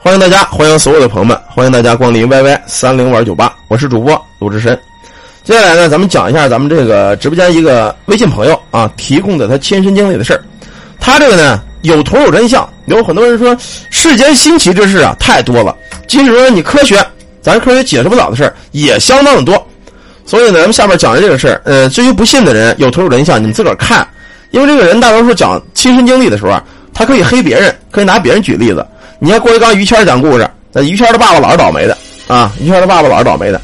[0.00, 4.78] 欢迎大家，欢迎所有的朋友们，欢迎大家光临 YY 三零玩酒吧，我是主播鲁智深。
[5.42, 10.40] 接下来呢，咱们讲一下咱们这个直播间一个微信朋友啊提供的他亲身经历的事。
[11.00, 13.56] 他这个呢有图有真相，有很多人说
[13.90, 15.76] 世间新奇之事啊太多了，
[16.06, 17.04] 即使说你科学，
[17.42, 19.66] 咱科学解释不了的事也相当的多。
[20.24, 24.06] 所以呢，咱们下面讲的这个事儿，呃，至于不信的人，有图有真相，你们自个儿看。
[24.50, 26.64] 因为这个人大多数讲亲身经历的时候啊，
[26.98, 28.84] 他可以黑别人，可以拿别人举例子。
[29.20, 31.96] 你看郭德纲、于谦讲故事，那于谦的爸爸老是倒霉的
[32.26, 33.60] 啊，于谦的爸爸老是倒霉的。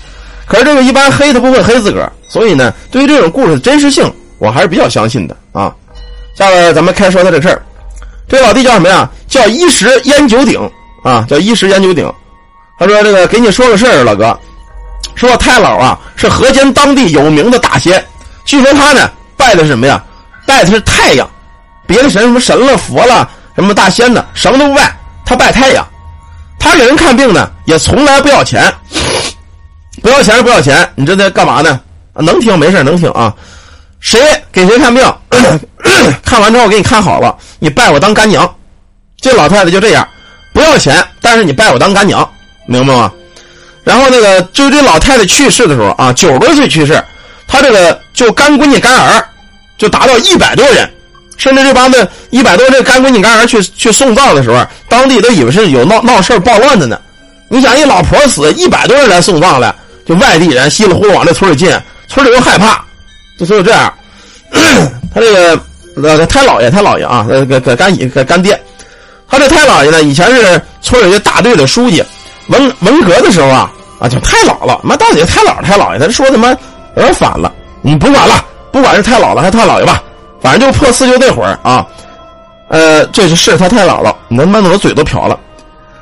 [0.47, 4.09] 可是这个一般黑他不会黑自个儿，所以呢，对于这种故事的真实性，
[4.39, 5.75] 我还是比较相信的啊。
[6.37, 7.61] 下面咱们开说他这事儿，
[8.29, 9.11] 这老弟叫什么呀？
[9.27, 10.71] 叫一石烟九鼎
[11.03, 12.09] 啊，叫一石烟九鼎。
[12.79, 14.39] 他说：“这个给你说个事儿，老哥，
[15.17, 18.05] 说太姥啊是河间当地有名的大仙，
[18.45, 20.03] 据说他呢拜的是什么呀？
[20.47, 21.29] 拜的是太阳，
[21.87, 24.95] 别的神什么神了佛了什么大仙的什么都不拜。”
[25.27, 25.87] 他拜太阳，
[26.59, 28.71] 他给人看病呢，也从来不要钱，
[30.03, 31.81] 不要钱是不要钱，你这在干嘛呢？
[32.17, 33.33] 能听没事能听啊。
[34.01, 34.21] 谁
[34.53, 35.03] 给谁看病，
[36.23, 38.55] 看完之后给你看好了，你拜我当干娘。
[39.19, 40.07] 这老太太就这样，
[40.53, 42.31] 不要钱，但是你拜我当干娘，
[42.67, 43.11] 明白吗？
[43.83, 47.03] 然后那个，就这老太太去世的时候啊，九十多岁去世，
[47.49, 49.27] 她这个就干闺女干儿，
[49.79, 50.94] 就达到一百多人。
[51.37, 56.99] 甚至这帮子一百多这干闺女干儿去去送葬的时候，当地都以为是有闹闹事儿暴乱的呢。
[57.49, 59.75] 你想，一老婆死，一百多人来送葬了，
[60.07, 61.71] 就外地人稀里糊涂往这村里进，
[62.09, 62.83] 村里又害怕，
[63.39, 63.93] 就所以这样。
[65.15, 65.61] 他这个
[66.03, 67.95] 呃太老爷，太老爷啊，呃个个干
[68.27, 68.61] 干爹，
[69.29, 72.03] 他这太老爷呢，以前是村里的大队的书记，
[72.49, 76.49] 文文革的时候啊啊就太老了，妈到底太老太老爷，他说他妈
[76.97, 77.53] 有点反了。
[77.83, 80.03] 你不管了，不管是太老了还是太老爷吧。
[80.45, 81.87] 反正就破四旧那会儿啊，
[82.69, 85.41] 呃，这是是他太姥姥，你他妈我嘴都瓢了。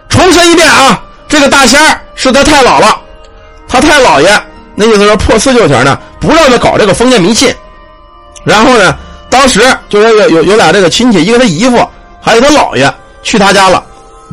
[0.09, 2.93] 重申一遍啊，这个大仙儿是他太姥姥，
[3.69, 4.29] 他太姥爷
[4.75, 7.55] 那意思说破四旧前呢，不让他搞这个封建迷信。
[8.43, 8.99] 然后呢，
[9.31, 11.89] 当时就说有有有俩这个亲戚，一个他姨父，
[12.21, 12.93] 还有他姥爷
[13.23, 13.85] 去他家了。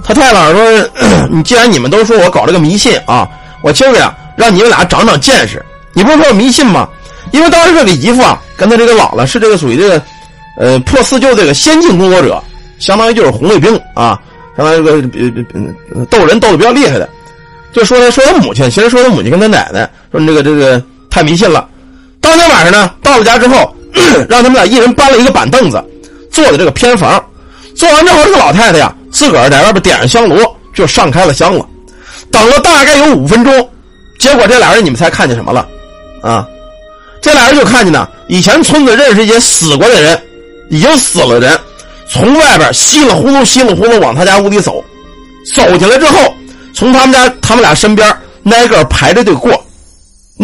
[0.04, 0.90] 他太姥说
[1.30, 3.30] ：“你既然你们都说我搞这个迷信啊，
[3.62, 5.64] 我今儿个呀让你们俩长长见识。
[5.94, 6.90] 你不是说迷信吗？
[7.32, 10.02] 因为当时这个姨父啊。”跟他这个姥姥是这个属于这个，
[10.58, 12.44] 呃，破四旧这个先进工作者，
[12.78, 14.20] 相当于就是红卫兵啊，
[14.58, 15.46] 相当于这个
[15.94, 17.08] 呃斗人斗的比较厉害的，
[17.72, 21.70] 就说他说他母亲，其实说他母亲跟他奶奶说你这个这个太迷信了。
[22.20, 23.74] 当天晚上呢，到了家之后，
[24.28, 25.82] 让他们俩一人搬了一个板凳子，
[26.30, 27.24] 坐在这个偏房。
[27.78, 30.36] 做完之后，这个老太太呀，自个儿在外边点上香炉，
[30.76, 31.66] 就上开了香了。
[32.30, 33.70] 等了大概有五分钟，
[34.20, 35.66] 结果这俩人你们猜看见什么了？
[36.22, 36.46] 啊？
[37.22, 40.22] 这俩人就看见呢，以前村子认识一些死过的人，
[40.70, 41.60] 已经死了人，
[42.10, 44.84] 从外边稀里糊涂、稀里糊涂往他家屋里走，
[45.56, 46.34] 走进来之后，
[46.74, 48.08] 从他们家他们俩身边
[48.46, 49.52] 挨个排着队过，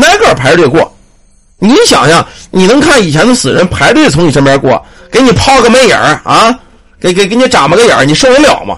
[0.02, 0.92] 挨个排着队过。
[1.58, 6.54] 你想想，你能看以前的死人排队从你身边过，给你抛个媚眼啊，
[7.00, 8.78] 给给给你眨巴个眼，你受得了吗？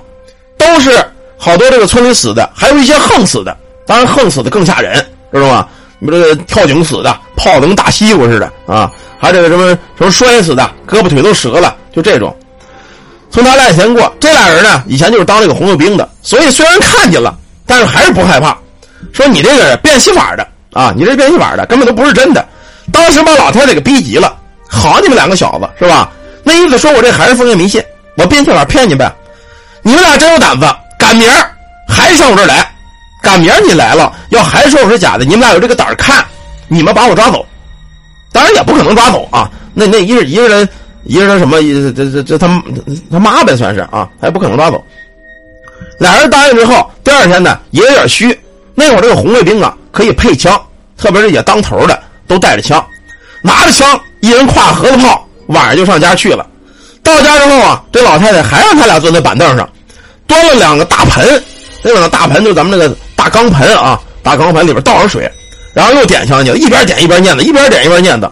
[0.57, 1.03] 都是
[1.37, 5.03] 好多这个村里死的，还有一些横死的，当然横死的更吓人，
[5.33, 5.67] 知道吗？
[5.99, 8.91] 你们这个跳井死的，泡的跟大西瓜似的啊！
[9.19, 12.35] 还这个什么什么摔死的，胳膊腿都折了，就这种。
[13.29, 18.57] 从他俩前过，这俩人呢，以前就是当这个红卫兵的，所以虽然看见了，但是还是不害怕。
[19.13, 22.45] 说你这个变戏法的啊，你这变戏法的，根本都不是真的。
[22.91, 24.35] 当时把老太太给逼急了，
[24.67, 26.09] 好你们两个小子是吧？
[26.43, 27.83] 那意思说我这还是封建迷信，
[28.17, 29.11] 我变戏法骗你呗。
[29.83, 30.65] 你们俩真有胆子，
[30.97, 31.51] 赶明儿
[31.87, 32.67] 还上我这儿来。
[33.21, 36.23] 赶明儿你来了，要还说我是假的，你们俩有这个胆儿看，
[36.67, 37.45] 你们把我抓走，
[38.31, 39.49] 当然也不可能抓走啊。
[39.73, 40.67] 那那一个一个人，
[41.03, 42.63] 一个人什么，这这这他
[43.11, 44.83] 他妈呗，算是啊，还不可能抓走。
[45.99, 48.37] 俩人答应之后，第二天呢也有点虚。
[48.75, 50.59] 那会儿这个红卫兵啊可以配枪，
[50.97, 52.85] 特别是也当头的都带着枪，
[53.41, 56.45] 拿着枪，一人挎盒子炮，晚上就上家去了。
[57.01, 59.67] 到家之后啊，这老太太还让他俩坐在板凳上，
[60.27, 61.43] 端了两个大盆，
[61.81, 62.95] 那两个大盆就咱们那个。
[63.17, 65.29] 大钢盆啊，大钢盆里边倒上水，
[65.77, 68.27] 然后又点香去了，一边点一边念叨，一边点一边念叨。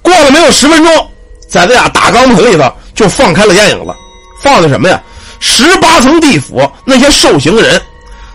[0.00, 1.10] 过了没有十分钟，
[1.46, 3.94] 在这俩大钢盆里头就放开了烟影了，
[4.42, 4.98] 放的什么呀？
[5.38, 7.78] 十八层地府那些受刑的人，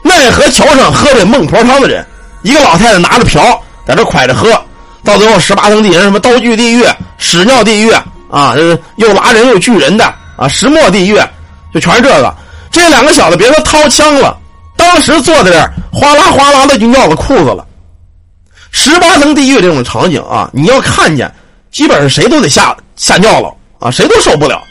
[0.04, 2.06] 奈何桥上喝这孟婆汤的人，
[2.44, 3.42] 一个老太太拿着瓢
[3.84, 4.52] 在这蒯着喝，
[5.04, 6.86] 到最后十八层地人什么刀具地狱、
[7.18, 7.92] 屎尿地狱
[8.30, 8.54] 啊，
[8.98, 10.06] 又拉人又锯人的
[10.38, 11.20] 啊，石磨地狱，
[11.74, 12.32] 就全是这个。
[12.70, 14.38] 这两个小子别说掏枪了。
[14.78, 17.66] 当时坐在这儿，哗啦哗啦的就尿了裤子了。
[18.72, 21.32] 十八层地狱这种场景啊，你要看见，
[21.72, 24.62] 基本上谁都得吓吓尿了啊，谁都受不了。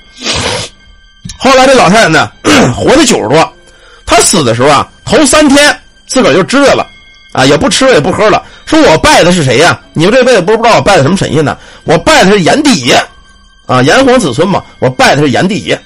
[1.38, 2.30] 后来这老太太呢，
[2.74, 3.52] 活了九十多，
[4.06, 6.86] 她死的时候啊，头三天自个儿就知道了，
[7.32, 8.42] 啊，也不吃了也不喝了。
[8.66, 9.78] 说我拜的是谁呀？
[9.92, 11.56] 你们这辈子不是不知道我拜的什么神仙呢？
[11.84, 13.02] 我拜的是炎帝爷，
[13.66, 15.80] 啊，炎黄子孙嘛，我拜的是炎帝爷。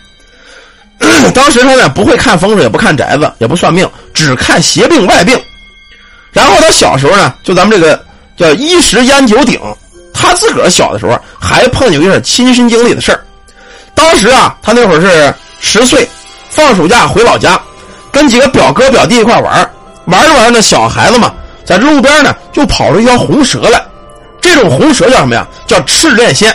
[1.35, 5.39] 当时他呢不会看风水，也不看宅子，也不算命，只看邪病外病。
[6.35, 7.99] 然后他小时候呢，就咱们这个
[8.37, 9.59] 叫衣食烟酒鼎，
[10.13, 13.25] 他自个儿小的时候还碰见一点亲身经历的事儿。
[13.95, 16.07] 当时啊，他那会儿是十岁，
[16.51, 17.59] 放暑假回老家，
[18.13, 19.71] 跟几个表哥表弟一块玩
[20.07, 21.33] 玩着玩着呢，小孩子嘛，
[21.65, 23.81] 在路边呢就跑出一条红蛇来。
[24.41, 25.47] 这种红蛇叫什么呀？
[25.67, 26.55] 叫赤练仙。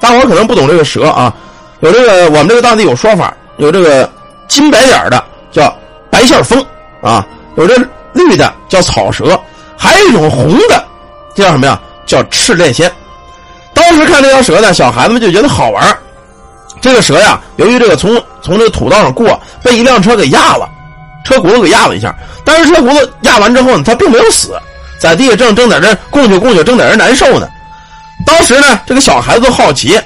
[0.00, 1.32] 大伙可能不懂这个蛇啊，
[1.80, 3.32] 有这个我们这个当地有说法。
[3.58, 4.06] 有这个
[4.48, 5.74] 金白点的叫
[6.10, 6.62] 白线风
[7.00, 7.26] 啊，
[7.56, 7.74] 有这
[8.16, 9.38] 绿的叫草蛇，
[9.76, 10.84] 还有一种红的
[11.34, 11.78] 这叫什么呀？
[12.06, 12.90] 叫赤练仙。
[13.74, 15.96] 当时看这条蛇呢，小孩子们就觉得好玩。
[16.80, 20.68] 这个蛇呀，由于这个从从这个土道上过，被一辆车给压了，
[21.24, 22.14] 车轱辘给压了一下。
[22.44, 24.56] 但是车轱辘压完之后呢，它并没有死，
[25.00, 27.48] 在地下正正在这供血供血，正在这难受呢。
[28.24, 30.00] 当时呢，这个小孩子好奇，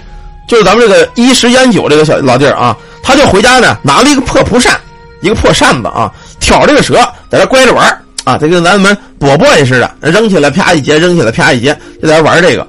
[0.48, 2.76] 就是咱们这个衣食烟酒这个小老弟儿啊。
[3.02, 4.78] 他就回家呢，拿了一个破蒲扇，
[5.20, 7.86] 一个破扇子啊，挑这个蛇，在这乖着玩
[8.24, 12.66] 啊，这跟咱们波波似的，扔起来啪一截，扔起来啪一截，就在玩这个。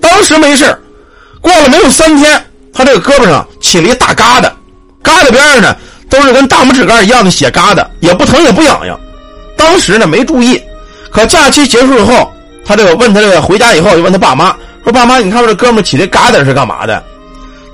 [0.00, 0.64] 当时没事
[1.40, 4.50] 过了没有三天，他这个胳膊上起了一大疙瘩，
[5.02, 5.76] 疙瘩边上呢
[6.08, 8.98] 都是跟大拇指盖一样的血疙瘩，也不疼也不痒痒。
[9.56, 10.60] 当时呢没注意，
[11.10, 12.32] 可假期结束以后，
[12.64, 17.02] 他这个问他这个回家以后就问他爸妈说：“爸妈，你看我这哥们起这疙瘩是干嘛的？”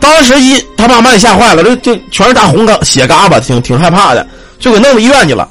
[0.00, 4.26] 当时一他爸妈也吓坏了，这这全是大红疙血疙瘩，挺挺害怕的，
[4.58, 5.48] 就给弄到医院去了。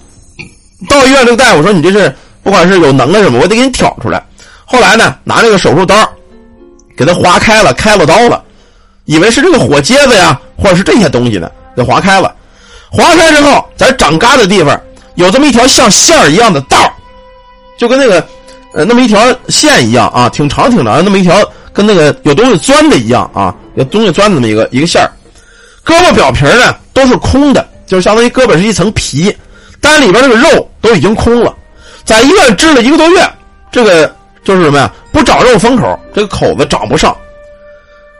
[0.87, 4.23] 到医院，这个大夫说：“你这是不管是有能耐什么，我得给你挑出来。”
[4.65, 5.95] 后来呢，拿这个手术刀
[6.95, 8.43] 给他划开了，开了刀了，
[9.05, 12.33] 以为是这个火疖子呀，或者是这些东西呢，给划开了。
[12.89, 14.79] 划开之后，在长疙瘩的地方
[15.15, 16.77] 有这么一条像线一样的道
[17.77, 18.25] 就跟那个
[18.73, 21.35] 呃那么一条线一样啊，挺长挺长的那么一条。
[21.71, 25.09] 跟那个有东西钻的一样啊，有东西钻的那么一个一个线儿，
[25.85, 29.33] 胳膊表皮呢都是空的，就是相当于胳膊是一层皮，
[29.81, 31.53] 但里边这个肉都已经空了。
[32.05, 33.29] 在医院治了一个多月，
[33.71, 34.91] 这个就是什么呀？
[35.11, 37.15] 不长肉封口，这个口子长不上。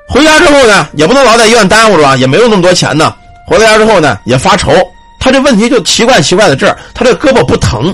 [0.07, 3.13] 回家之后呢，也不能老在医院耽误着吧，也没有那么多钱呢。
[3.47, 4.71] 回到家之后呢，也发愁。
[5.19, 7.94] 他这问题就奇怪奇怪的这儿，他这胳膊不疼，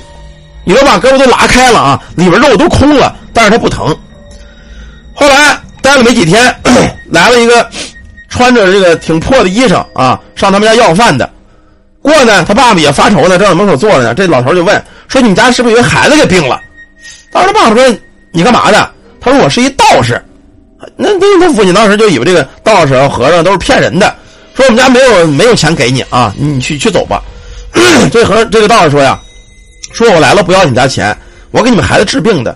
[0.63, 3.95] 你都把胳膊都拉开了啊，里边肉都空了，但是他不疼。
[5.13, 6.53] 后来待了没几天，
[7.09, 7.67] 来了一个
[8.29, 11.29] 穿着这个挺破的衣裳啊，上他们家要饭的。
[12.05, 14.13] 过呢，他爸爸也发愁呢，正在门口坐着呢。
[14.13, 16.61] 这老头就问说：“你们家是不是有个孩子给病了？”
[17.31, 17.97] 当时他爸爸说
[18.31, 20.23] ：“你干嘛的？”他说：“我是一道士。”
[20.95, 24.15] 那那他父亲当时就以为这个道士和尚都是骗人的，
[24.55, 27.21] 说：“我们家没有没有钱给你啊，你去去走吧。
[28.13, 29.19] ”这和这个道士说呀
[29.91, 31.17] ：“说我来了不要你们家钱，
[31.51, 32.55] 我给你们孩子治病的。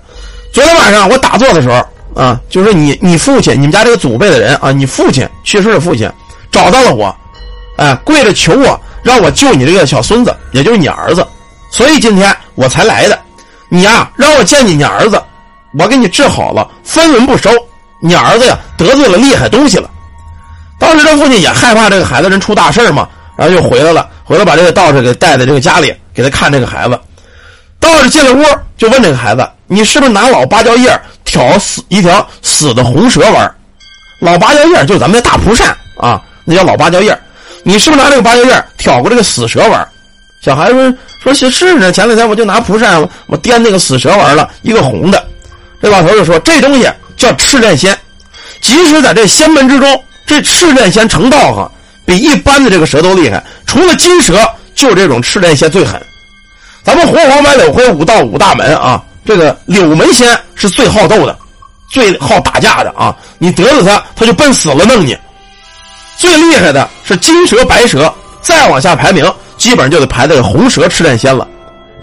[0.53, 1.83] 昨天晚上我打坐的时候。”
[2.15, 6.11] 啊，就是你，你父亲，你们家这个祖辈的人啊，你父亲去世的父亲，
[6.51, 7.15] 找到了我，
[7.77, 11.25] 哎，跪着求我，让我救你这个小孙子，也就是你儿子，
[11.71, 13.19] 所以今天我才来的。
[13.69, 15.21] 你呀，让我见你你儿子，
[15.77, 17.49] 我给你治好了，分文不收。
[18.01, 19.89] 你儿子呀，得罪了厉害东西了。
[20.79, 23.07] 当时这父亲也害怕这个孩子人出大事嘛，
[23.37, 26.99] 然后就回来了，回来把这个道士给带在这个家里，给他看这个孩子。
[27.79, 28.43] 道士进了屋，
[28.77, 33.55] 就问这个孩子：“你是不是拿老芭蕉叶？”挑死一条死的红蛇玩
[34.19, 37.15] 老芭蕉叶就是咱们的大蒲扇啊，那叫老芭蕉叶
[37.63, 39.87] 你是不是拿这个芭蕉叶挑过这个死蛇玩
[40.41, 45.23] 小孩说说是是呢，前两天我就拿蒲扇我颠那个死蛇玩了一个红的。
[45.81, 47.97] 这老头就说这东西叫赤练仙，
[48.61, 51.69] 即使在这仙门之中，这赤练仙成道行，
[52.05, 53.43] 比一般的这个蛇都厉害。
[53.65, 56.01] 除了金蛇，就这种赤练仙最狠。
[56.83, 59.03] 咱们红黄白柳灰五道五大门啊。
[59.25, 61.37] 这个柳门仙是最好斗的，
[61.91, 63.15] 最好打架的啊！
[63.37, 65.15] 你得罪他，他就奔死了弄你。
[66.19, 69.25] 最厉害的是金蛇、白蛇，再往下排名，
[69.57, 71.47] 基本上就得排在红蛇赤练仙了。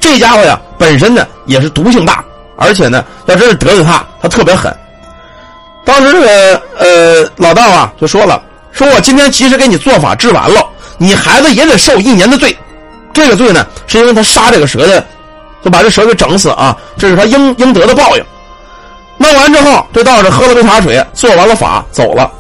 [0.01, 2.25] 这家伙呀，本身呢也是毒性大，
[2.57, 4.75] 而且呢，要真是得罪他，他特别狠。
[5.85, 8.43] 当时这个呃老道啊就说了
[8.73, 12.57] ：“说我今天及时给你做法治完了，你孩子也得受一年的罪。
[13.13, 15.07] 这个罪呢，是因为他杀这个蛇的。”
[15.65, 16.77] 就把这蛇给整死啊！
[16.97, 18.25] 这是他应应得的报应。
[19.19, 22.31] 弄完之后，这道士喝了杯茶水，做完了法走了。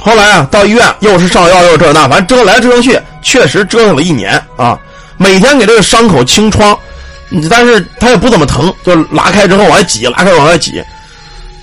[0.00, 4.78] 后来啊，到医院又是上药又是这那，反正折腾来折腾去，确实折腾了一年啊。
[5.16, 6.78] 每天给这个伤口清创，
[7.50, 10.82] 但是他也不怎么疼，就拉开之后往外挤，拉开往外挤。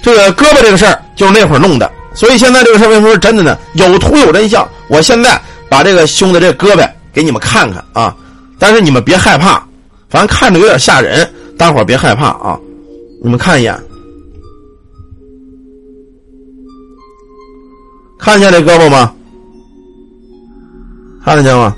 [0.01, 3.57] 这个胳膊这个事儿就是那会儿弄的，所以现在这个事儿为什么是真的呢？
[3.73, 4.67] 有图有真相。
[4.87, 5.39] 我现在
[5.69, 8.15] 把这个兄弟这胳膊给你们看看啊。
[8.59, 9.63] 但是你们别害怕，
[10.09, 11.27] 反正看着有点吓人，
[11.57, 12.57] 大伙儿别害怕啊！
[13.23, 13.77] 你们看一眼，
[18.25, 19.13] 看见这胳膊吗？
[21.23, 21.75] 看得见吗？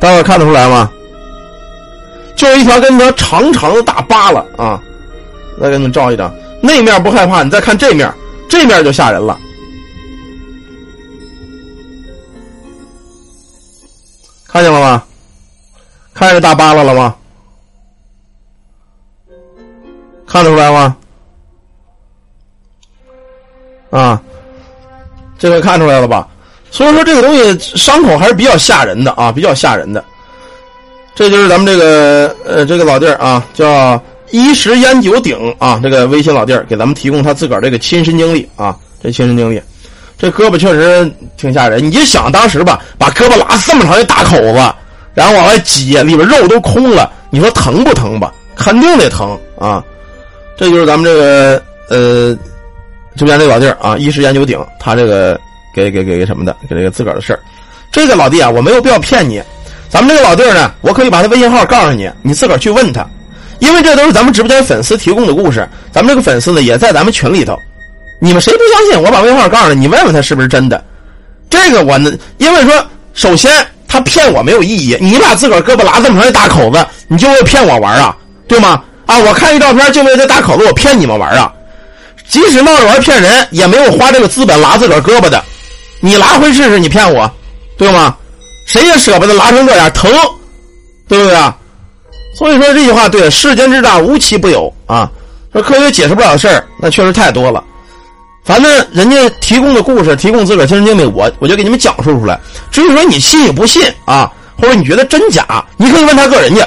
[0.00, 0.88] 大伙看得出来吗？
[2.36, 4.80] 就一条跟一条长长的大疤了啊！
[5.60, 6.32] 再给你们照一张，
[6.62, 8.08] 那面不害怕，你再看这面，
[8.48, 9.36] 这面就吓人了。
[14.46, 15.02] 看见了吗？
[16.12, 17.16] 看见大疤了了吗？
[20.28, 20.96] 看得出来吗？
[23.90, 24.22] 啊，
[25.38, 26.26] 这个看出来了吧？
[26.70, 30.04] 所以说这个东西伤口还是比较吓人的啊，比较吓人的。
[31.14, 34.00] 这就是咱们这个呃这个老弟儿啊，叫
[34.32, 39.62] 一石烟酒鼎啊，这个微信老弟儿给咱们提供他自个儿这个亲身经历啊，这亲身经历，
[40.18, 41.84] 这胳膊确实挺吓人。
[41.84, 44.74] 你就想当时吧，把胳膊拉这么长一大口子，
[45.14, 48.32] 然后往外挤，里边肉都空了，你说疼不疼吧？
[48.56, 49.84] 肯定得疼啊。
[50.56, 52.36] 这就是咱们这个呃
[53.16, 55.38] 这边这老弟儿啊，一时烟酒鼎，他这个
[55.74, 57.38] 给给给什么的，给这个自个儿的事儿。
[57.92, 59.42] 这个老弟啊，我没有必要骗你。
[59.88, 63.06] 咱们这个老弟儿呢，我可以把他微信号告诉你，你自个儿去问他，
[63.60, 65.68] 因为这都是咱们直播间粉丝提供的故事。
[65.92, 67.56] 咱们这个粉丝呢，也在咱们群里头。
[68.20, 69.00] 你们谁不相信？
[69.00, 70.82] 我把微信号告诉你，你问问他是不是真的。
[71.48, 74.96] 这个我呢，因为说，首先他骗我没有意义。
[75.00, 78.16] 你把自个儿胳膊拉这么长一大口子，你就为骗我玩啊？
[78.48, 78.82] 对吗？
[79.06, 81.52] 啊，我看一照片就为这大口子，我骗你们玩啊？
[82.28, 85.42] 即使闹着玩骗人，也没有花这个资本拉自个儿胳膊的。
[86.00, 87.30] 你拉回试试，你骗我，
[87.76, 88.16] 对吗？
[88.66, 90.10] 谁也舍不得拉成这样，疼，
[91.06, 91.56] 对不对啊？
[92.36, 95.10] 所以说这句话对，世间之大无奇不有啊。
[95.52, 97.62] 说科学解释不了的事儿，那确实太多了。
[98.44, 102.38] 反正人家提供的故事，提供自个儿亲身经历，我我就给你们讲述出来。
[102.70, 106.62] 至于说你信与不信啊，或者你觉得真假，你可以问他个人去，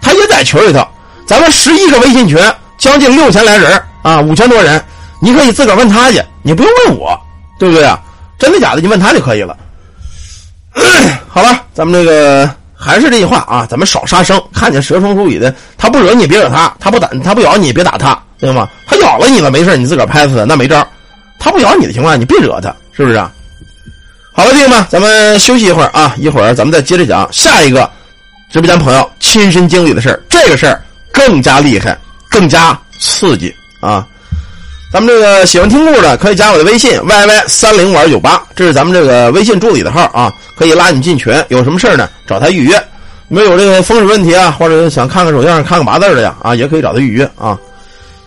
[0.00, 0.86] 他也在群里头。
[1.26, 2.38] 咱们十一个微信群，
[2.78, 4.82] 将近六千来人啊，五千多人，
[5.20, 7.18] 你可以自个儿问他去，你不用问我，
[7.58, 8.00] 对不对啊？
[8.38, 9.56] 真的假的，你问他就可以了。
[11.28, 14.40] 好了，咱们这个还是这句话啊，咱们少杀生。
[14.54, 18.68] 看见蛇虫鼠蚁的，他不惹你，别惹他；他不打，他不咬你，别打他，对吗？
[18.86, 20.86] 他咬了你了，没事你自个儿拍死他，那没招。
[21.38, 23.30] 他不咬你的情况下，你别惹他，是不是啊？
[24.32, 27.90] 好了，弟兄们，咱们休息一会儿啊，一会儿咱们再接着讲下一个
[28.50, 30.22] 直播间朋友亲身经历的事儿。
[30.28, 31.98] 这个事儿更加厉害，
[32.30, 34.06] 更加刺激啊！
[34.92, 41.32] 咱们这个喜欢听故事的，可以加我的微信 yy 三零五二九八，这是咱们这个微信助理的号啊，可以拉你进群。
[41.48, 42.08] 有什么事呢？
[42.26, 42.82] 找他预约。
[43.28, 47.56] 没有这个风水问题啊，或者想看看手相、看看八字的呀啊，也可以找他预约啊。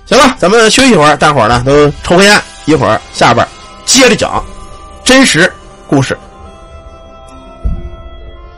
[0.05, 3.45] 行了，咱们休息一会儿，大伙儿呢都抽根烟，一会儿下边
[3.85, 4.41] 接着讲
[5.03, 5.51] 真实
[5.87, 6.17] 故事。